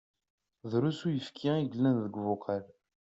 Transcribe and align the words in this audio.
Drusn 0.71 1.05
uyefki 1.09 1.47
i 1.55 1.61
yellan 1.67 1.95
deg 2.03 2.15
ubuqal.. 2.19 2.65